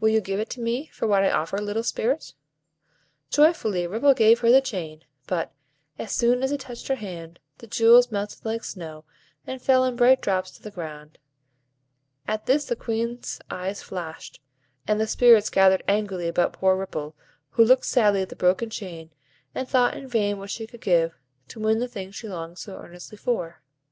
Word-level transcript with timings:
Will 0.00 0.08
you 0.08 0.20
give 0.20 0.40
it 0.40 0.58
me 0.58 0.88
for 0.88 1.06
what 1.06 1.22
I 1.22 1.30
offer, 1.30 1.56
little 1.58 1.84
Spirit?" 1.84 2.34
Joyfully 3.30 3.86
Ripple 3.86 4.14
gave 4.14 4.40
her 4.40 4.50
the 4.50 4.60
chain; 4.60 5.04
but, 5.28 5.52
as 5.96 6.10
soon 6.10 6.42
as 6.42 6.50
it 6.50 6.58
touched 6.62 6.88
her 6.88 6.96
hand, 6.96 7.38
the 7.58 7.68
jewels 7.68 8.10
melted 8.10 8.44
like 8.44 8.64
snow, 8.64 9.04
and 9.46 9.62
fell 9.62 9.84
in 9.84 9.94
bright 9.94 10.20
drops 10.20 10.50
to 10.56 10.62
the 10.64 10.72
ground; 10.72 11.18
at 12.26 12.46
this 12.46 12.64
the 12.64 12.74
Queen's 12.74 13.40
eyes 13.48 13.80
flashed, 13.80 14.40
and 14.88 15.00
the 15.00 15.06
Spirits 15.06 15.50
gathered 15.50 15.84
angrily 15.86 16.26
about 16.26 16.52
poor 16.54 16.74
Ripple, 16.76 17.14
who 17.50 17.64
looked 17.64 17.86
sadly 17.86 18.22
at 18.22 18.28
the 18.28 18.34
broken 18.34 18.70
chain, 18.70 19.12
and 19.54 19.68
thought 19.68 19.96
in 19.96 20.08
vain 20.08 20.38
what 20.40 20.50
she 20.50 20.66
could 20.66 20.80
give, 20.80 21.14
to 21.46 21.60
win 21.60 21.78
the 21.78 21.86
thing 21.86 22.10
she 22.10 22.26
longed 22.26 22.58
so 22.58 22.76
earnestly 22.76 23.18
for. 23.18 23.62